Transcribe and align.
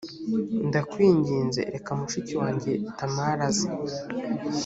ndakwinginze 0.67 1.61
reka 1.73 1.91
mushiki 1.99 2.33
wanjye 2.41 2.71
tamari 2.97 3.41
aze. 3.49 3.67